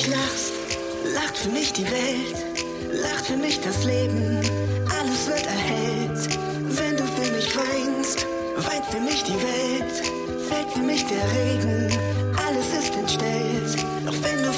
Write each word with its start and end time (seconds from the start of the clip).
mich 0.00 0.08
lachst, 0.08 0.52
lacht 1.14 1.36
für 1.36 1.48
mich 1.50 1.72
die 1.72 1.84
Welt, 1.84 2.36
lacht 3.02 3.26
für 3.26 3.36
mich 3.36 3.60
das 3.60 3.84
Leben, 3.84 4.40
alles 4.98 5.26
wird 5.26 5.46
erhellt. 5.46 6.38
Wenn 6.68 6.96
du 6.96 7.04
für 7.04 7.32
mich 7.32 7.54
weinst, 7.56 8.26
weint 8.56 8.86
für 8.86 9.00
mich 9.00 9.22
die 9.24 9.34
Welt, 9.34 9.92
fällt 10.48 10.70
für 10.70 10.80
mich 10.80 11.04
der 11.06 11.24
Regen, 11.32 11.98
alles 12.46 12.66
ist 12.78 12.94
entstellt. 12.96 13.84
Doch 14.06 14.14
wenn 14.22 14.42
du 14.42 14.52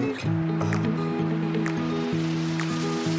Hier. 0.00 0.16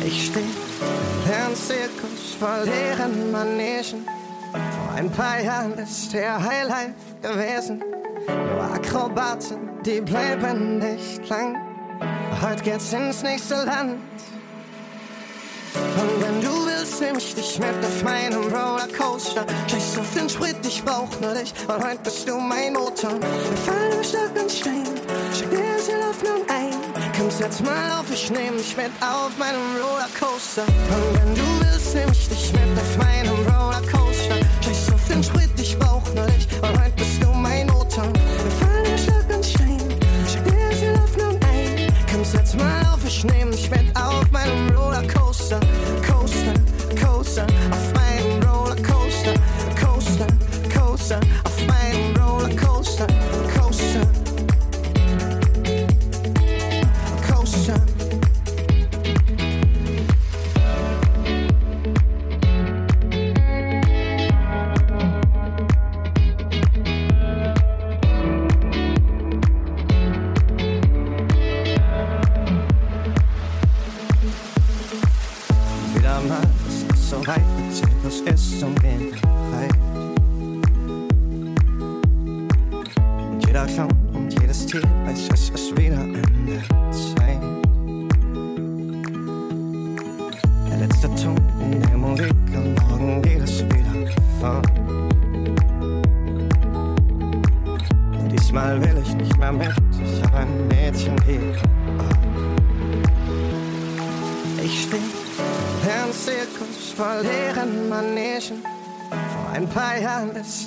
Ich 0.04 0.26
steh 0.28 0.40
im 0.40 1.56
Zirkus 1.56 2.36
voll 2.40 2.66
leeren 2.66 3.32
Manegen. 3.32 4.06
Vor 4.52 4.96
ein 4.96 5.12
paar 5.12 5.40
Jahren 5.42 5.74
ist 5.74 6.12
der 6.14 6.44
Highlife 6.44 6.94
gewesen. 7.22 7.84
Nur 8.28 8.64
Akrobaten, 8.64 9.70
die 9.86 10.02
bleiben 10.02 10.80
nicht 10.80 11.30
lang. 11.30 11.56
Heute 12.42 12.64
geht's 12.64 12.92
ins 12.94 13.22
nächste 13.22 13.64
Land. 13.64 14.00
Und 15.74 16.22
wenn 16.22 16.42
du 16.42 16.66
willst, 16.66 17.00
nehm 17.00 17.18
ich 17.18 17.36
dich 17.36 17.60
mit 17.60 17.86
auf 17.86 18.04
meinem 18.04 18.42
Rollercoaster. 18.42 19.46
Scheiß 19.68 20.00
auf 20.00 20.14
den 20.16 20.28
Sprit, 20.30 20.58
ich 20.64 20.84
brauch 20.84 21.10
nur 21.22 21.34
dich. 21.36 21.54
Und 21.68 21.84
heute 21.84 22.00
bist 22.04 22.28
du 22.28 22.38
mein 22.38 22.74
Motor. 22.74 23.12
Wir 23.22 23.58
fallen 23.66 23.92
im 23.98 24.04
Stock 24.04 24.42
und 24.42 24.52
Stein. 24.52 24.84
Schick 25.32 25.52
dir 25.52 26.10
auf 26.10 26.24
ein. 26.24 26.41
Komm, 27.18 27.30
setz 27.30 27.62
mal 27.62 27.92
auf, 28.00 28.06
ich 28.12 28.30
nehm 28.32 28.58
dich 28.58 28.76
mit 28.78 28.92
auf 29.02 29.38
meinem 29.38 29.76
Rollercoaster. 29.82 30.64
Und 30.64 31.16
wenn 31.16 31.36
du 31.36 31.42
willst, 31.60 31.94
nehm 31.96 32.10
ich 32.12 32.30
dich 32.30 32.54
mit 32.54 32.78
auf 32.78 32.98
meinem 32.98 33.36
Rollercoaster. 33.48 34.38
Scheiß 34.62 34.94
auf 34.94 35.08
den 35.08 35.24
Sprit, 35.24 35.50
ich 35.58 35.78
brauch 35.78 36.04
nur 36.16 36.26
dich. 36.28 36.48
Und 36.62 36.82
heute 36.82 36.92
bist 36.96 37.22
du 37.22 37.28
mein 37.34 37.68
Motor. 37.68 38.06
Wir 38.06 38.52
fallen 38.60 38.86
im 38.86 38.98
Stock 38.98 39.36
und 39.36 39.46
Stein. 39.46 39.80
Schick 40.32 40.44
dir 40.46 40.76
sie 40.78 40.90
auf 40.92 41.18
nun 41.18 41.40
ein. 41.44 41.94
Komm, 42.12 42.24
setz 42.24 42.56
mal 42.56 42.82
auf, 42.94 43.00
ich 43.06 43.24
nehm 43.26 43.52
dich 43.52 43.70
mit 43.70 43.96
auf 43.96 44.32
meinem 44.32 44.70
Rollercoaster. 44.76 45.60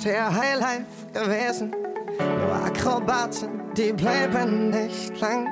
Der 0.05 0.31
Highlife 0.31 0.85
gewesen. 1.13 1.73
Nur 2.19 2.53
Akrobaten, 2.63 3.73
die 3.75 3.91
bleiben 3.91 4.69
nicht 4.69 5.19
lang. 5.19 5.47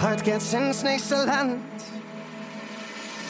Heute 0.00 0.22
geht's 0.22 0.52
ins 0.52 0.84
nächste 0.84 1.16
Land. 1.16 1.56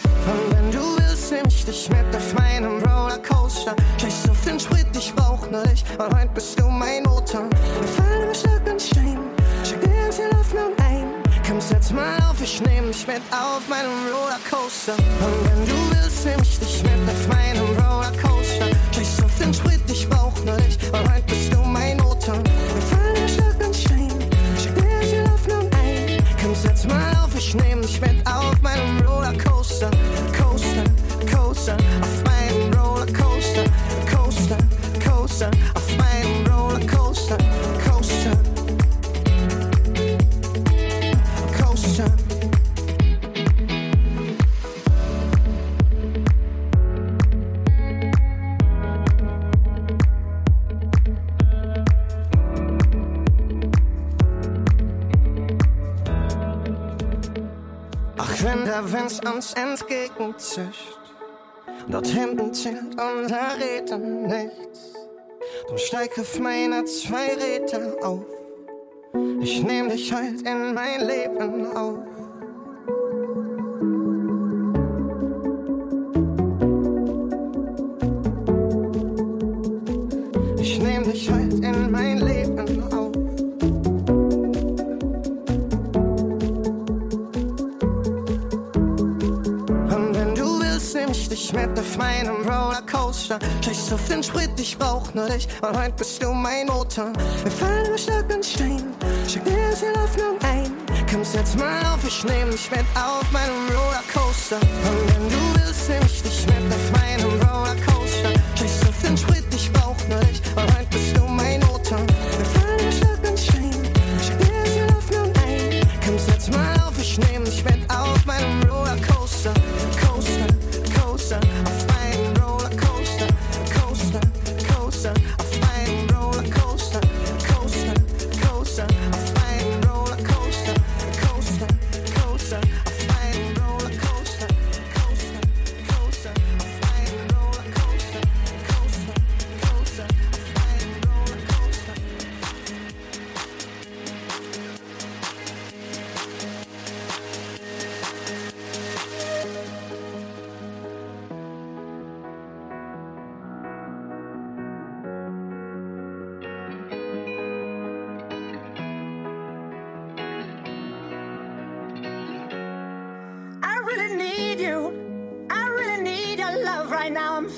Und 0.04 0.54
wenn 0.54 0.70
du 0.70 0.98
willst, 0.98 1.32
nehm 1.32 1.46
ich 1.48 1.64
dich 1.64 1.88
mit 1.88 2.14
auf 2.14 2.34
meinem 2.34 2.82
Rollercoaster. 2.82 3.74
Scheiß 3.98 4.28
auf 4.28 4.44
den 4.44 4.60
Sprit, 4.60 4.86
ich 4.94 5.14
brauch 5.14 5.50
nur 5.50 5.62
dich. 5.62 5.82
Und 5.98 6.14
heute 6.14 6.30
bist 6.34 6.60
du 6.60 6.68
mein 6.68 7.04
Motor. 7.04 7.48
Wir 7.80 7.88
fallen 7.88 8.28
im 8.28 8.34
Stock 8.34 8.70
und 8.70 8.82
Stein. 8.82 9.18
Schick 9.64 9.80
dir 9.80 10.28
laufen 10.30 10.58
und 10.58 10.84
ein. 10.84 11.06
Komm, 11.48 11.58
setz 11.58 11.90
mal 11.90 12.18
auf, 12.28 12.38
ich 12.42 12.60
nehm 12.60 12.88
dich 12.88 13.06
mit 13.06 13.22
auf 13.30 13.66
meinem 13.66 13.92
Rollercoaster. 14.12 14.92
Und 14.92 15.48
wenn 15.48 15.64
du 15.64 15.96
willst, 15.96 16.26
nehm 16.26 16.42
ich 16.42 16.58
dich 16.58 16.82
mit 16.82 17.08
auf 17.08 17.28
meinem 17.28 17.64
Rollercoaster. 17.78 18.23
uns 59.34 59.52
entgegenzischt. 59.54 60.98
Dort 61.88 62.06
hinten 62.06 62.54
zählt 62.54 62.94
unser 63.00 63.58
Reden 63.58 64.26
nichts. 64.26 64.94
Du 65.68 65.76
steig 65.76 66.18
auf 66.18 66.38
meine 66.38 66.84
zwei 66.84 67.34
Räder 67.34 67.96
auf. 68.02 68.24
Ich 69.40 69.62
nehm 69.62 69.88
dich 69.88 70.12
halt 70.12 70.42
in 70.42 70.74
mein 70.74 71.06
Leben 71.06 71.76
auf. 71.76 72.13
auf 91.84 91.98
meinem 91.98 92.36
Rollercoaster. 92.36 93.38
Scheiß 93.64 93.92
auf 93.92 94.08
den 94.08 94.22
Sprit, 94.22 94.50
ich 94.58 94.76
brauch 94.78 95.12
nur 95.14 95.26
dich, 95.26 95.46
weil 95.60 95.76
heute 95.76 95.92
bist 95.92 96.22
du 96.22 96.32
mein 96.32 96.66
Motor. 96.66 97.12
Wir 97.42 97.50
fallen 97.50 97.88
nur 97.88 97.98
Stock 97.98 98.24
und 98.34 98.44
Stein, 98.44 98.94
schick 99.28 99.44
dir 99.44 99.68
jetzt 99.68 99.82
in 99.82 100.00
Hoffnung 100.00 100.38
ein. 100.42 100.72
Kommst 101.10 101.34
jetzt 101.34 101.58
mal 101.58 101.84
auf, 101.86 102.00
ich 102.06 102.24
nehm 102.24 102.50
dich 102.50 102.70
mit 102.70 102.86
auf 102.94 103.30
meinem 103.32 103.68
Rollercoaster. 103.68 104.56
Und 104.56 105.08
wenn 105.08 105.28
du 105.28 105.53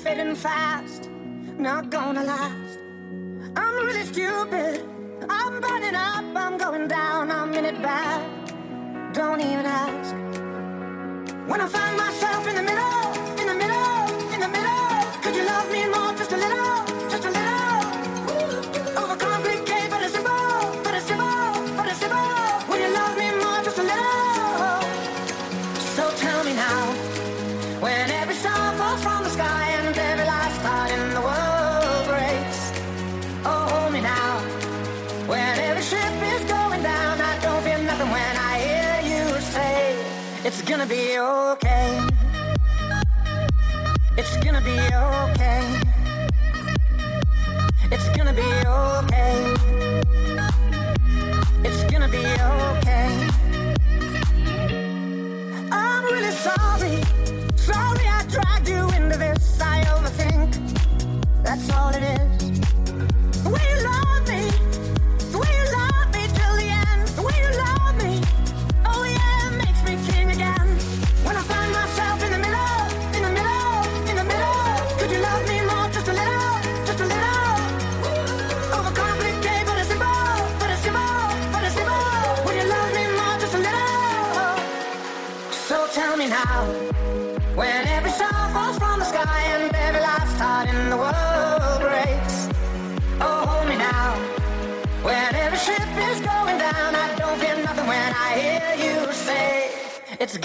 fading 0.07 0.35
fast, 0.35 1.09
not 1.59 1.89
gonna 1.89 2.23
last. 2.23 2.79
I'm 3.57 3.75
really 3.85 4.05
stupid. 4.05 4.81
I'm 5.29 5.59
burning 5.59 5.95
up, 5.95 6.23
I'm 6.43 6.57
going 6.57 6.87
down, 6.87 7.29
I'm 7.29 7.53
in 7.53 7.65
it 7.65 7.81
bad. 7.81 8.21
Don't 9.13 9.41
even 9.41 9.65
ask. 9.65 10.26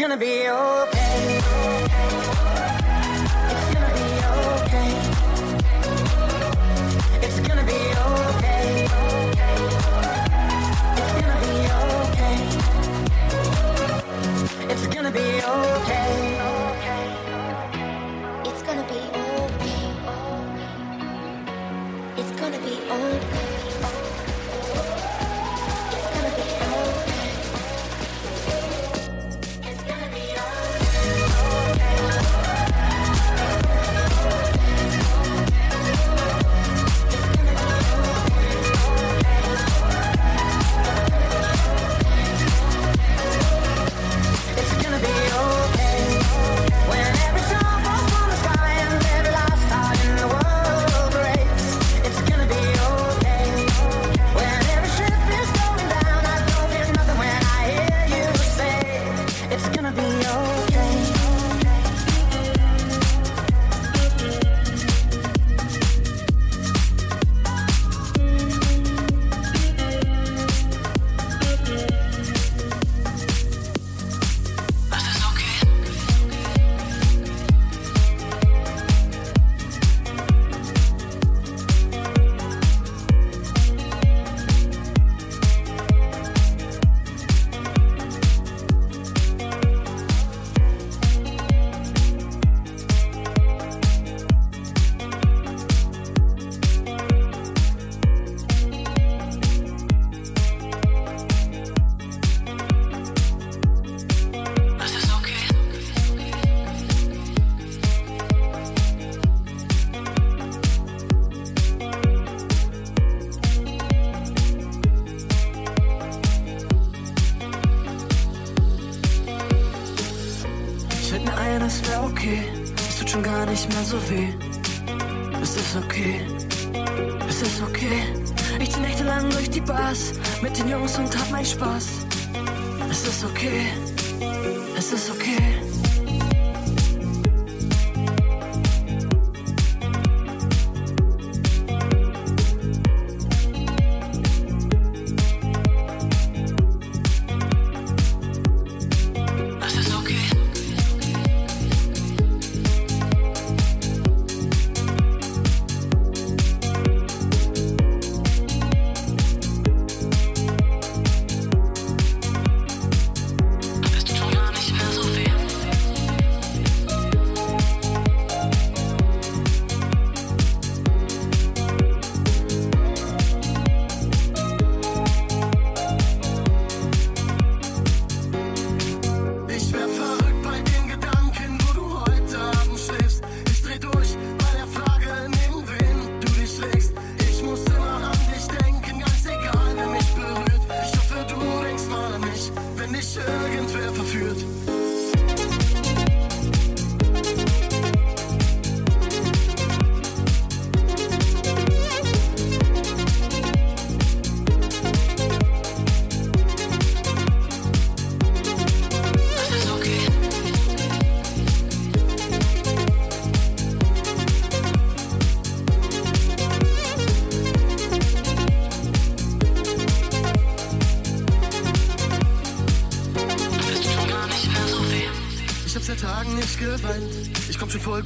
gonna 0.03 0.17
be 0.17 0.49
okay. 0.49 1.02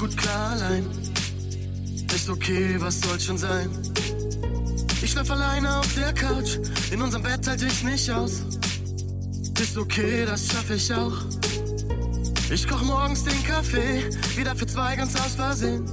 gut 0.07 0.17
klar 0.17 0.53
allein. 0.53 0.85
Ist 2.15 2.29
okay, 2.29 2.77
was 2.79 3.01
soll 3.01 3.19
schon 3.19 3.39
sein? 3.39 3.69
Ich 5.03 5.11
schlaf 5.11 5.31
alleine 5.31 5.79
auf 5.79 5.95
der 5.95 6.13
Couch, 6.13 6.59
in 6.91 7.03
unserem 7.03 7.25
Bett 7.25 7.47
halt 7.47 7.63
ich 7.63 7.83
nicht 7.83 8.11
aus. 8.11 8.43
Ist 9.61 9.77
okay, 9.77 10.25
das 10.25 10.47
schaff 10.47 10.71
ich 10.71 10.93
auch. 10.93 11.17
Ich 12.51 12.69
koch 12.69 12.83
morgens 12.83 13.25
den 13.25 13.43
Kaffee, 13.43 14.09
wieder 14.37 14.55
für 14.55 14.67
zwei 14.67 14.95
ganz 14.97 15.15
aus 15.17 15.35
Versehen. 15.35 15.85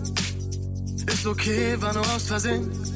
Ist 1.08 1.25
okay, 1.25 1.75
war 1.79 1.93
nur 1.93 2.08
aus 2.15 2.24
Versehen. 2.24 2.93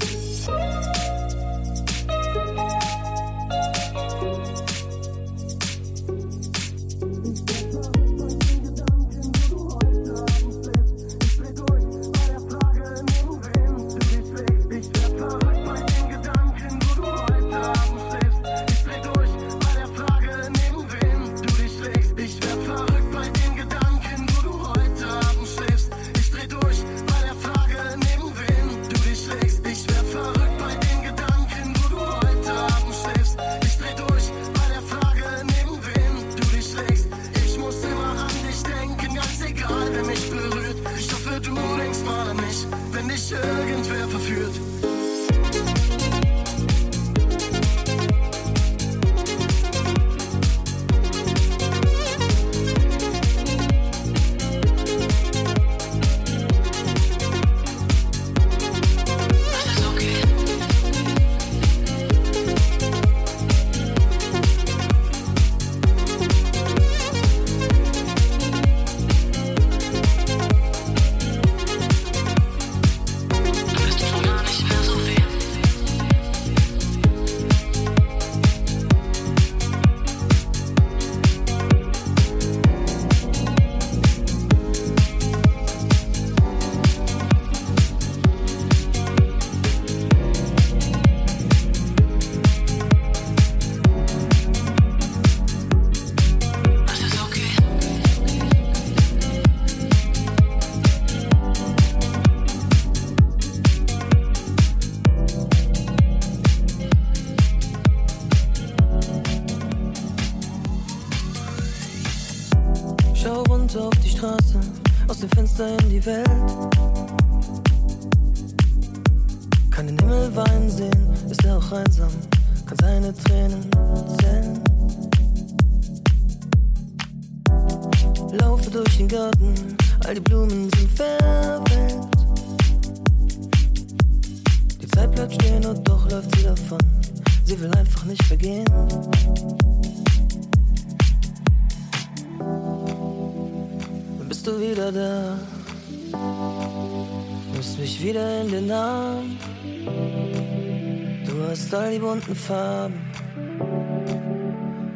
bunten 152.27 152.35
Farben, 152.35 153.01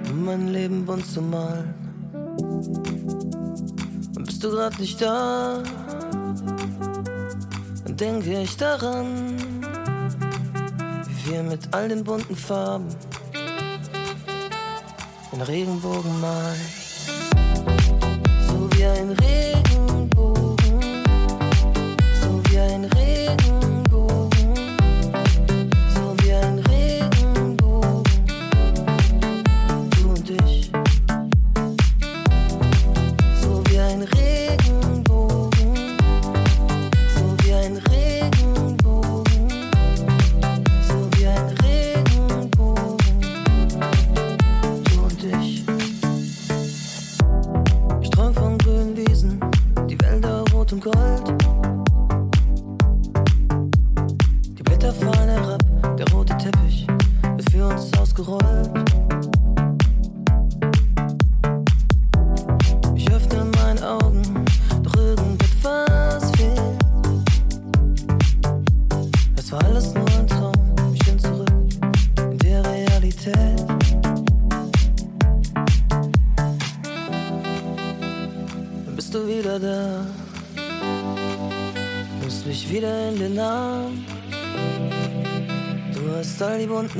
um 0.09 0.25
mein 0.25 0.49
Leben 0.49 0.85
bunt 0.85 1.05
zu 1.05 1.21
malen. 1.21 1.73
Und 4.15 4.25
bist 4.25 4.43
du 4.43 4.51
grad 4.51 4.77
nicht 4.79 5.01
da, 5.01 5.63
dann 7.85 7.97
denke 7.97 8.41
ich 8.41 8.57
daran, 8.57 9.37
wie 11.07 11.31
wir 11.31 11.43
mit 11.43 11.61
all 11.71 11.87
den 11.87 12.03
bunten 12.03 12.35
Farben 12.35 12.87
den 15.31 15.41
Regenbogen 15.41 16.19
malen. 16.19 16.59
So 18.47 18.69
wie 18.73 18.85
ein 18.85 19.09
Regenbogen. 19.09 19.60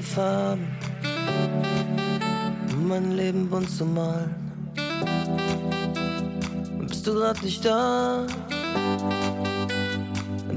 bunte 0.01 0.03
Farben, 0.03 0.67
um 2.73 2.87
mein 2.87 3.11
Leben 3.11 3.49
bunt 3.49 3.69
zu 3.69 3.85
malen. 3.85 4.35
Bist 6.87 7.05
du 7.07 7.13
grad 7.13 7.41
nicht 7.43 7.63
da, 7.63 8.25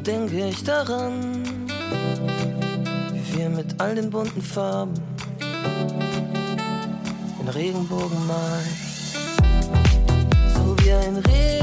denke 0.07 0.49
ich 0.49 0.65
daran, 0.65 1.43
wie 3.13 3.39
wir 3.39 3.51
mit 3.51 3.81
all 3.81 3.95
den 3.95 4.11
bunten 4.11 4.43
Farben 4.43 4.95
den 7.39 7.49
Regenbogen 7.49 8.27
malen. 8.27 8.71
So 10.55 10.77
wie 10.85 10.93
ein 10.93 11.17
Regenbogen. 11.17 11.54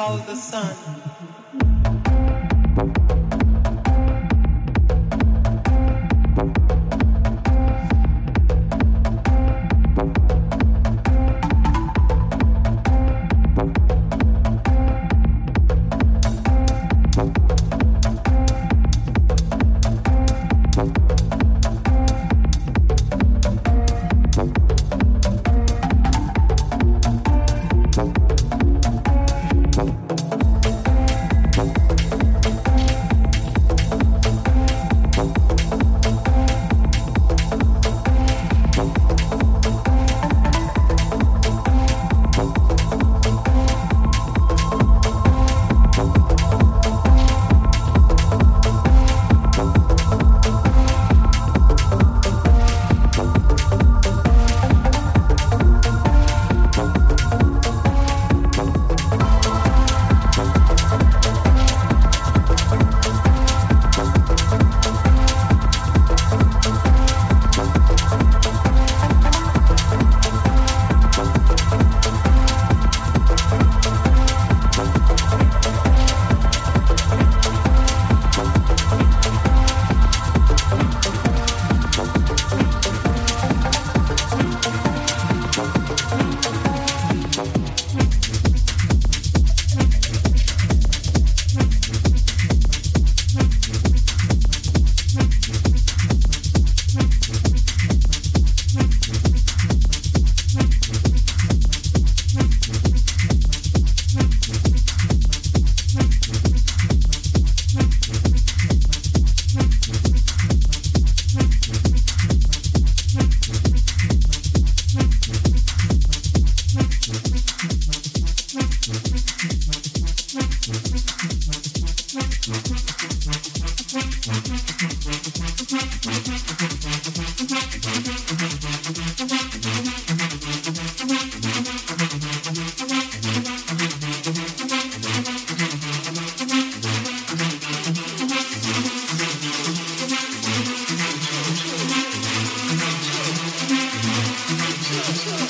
Called 0.00 0.24
the 0.24 0.34
sun. 0.34 0.79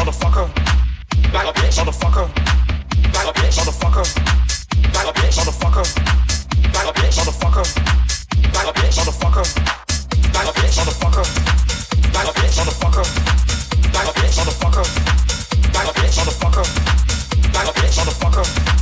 motherfucker. 0.00 0.48
Like 1.34 1.48
a 1.48 1.52
bitch, 1.60 1.76
motherfucker. 1.76 2.26
Like 3.12 3.28
a 3.28 3.32
bitch, 3.36 3.56
motherfucker. 3.60 4.04
Like 4.94 5.08
a 5.08 5.12
bitch, 5.20 5.36
motherfucker. 5.36 5.84
Like 6.74 6.88
a 6.88 6.92
bitch, 7.00 7.16
motherfucker. 7.20 7.66
Like 8.54 8.68
a 8.68 8.72
bitch, 8.80 8.96
motherfucker. 8.96 9.44
Like 10.34 10.48
a 10.48 10.52
bitch, 10.56 10.76
motherfucker. 10.80 11.24
Like 12.14 12.28
a 12.28 12.32
bitch, 12.32 12.56
motherfucker. 12.56 13.04
Like 13.92 14.08
a 14.08 14.12
bitch, 14.20 14.36
motherfucker. 14.40 14.84
Like 15.74 15.88
a 15.88 16.00
bitch, 16.00 16.16
motherfucker. 16.18 16.64
Like 17.54 17.68
a 17.68 17.72
bitch, 17.80 17.96
motherfucker. 18.00 18.79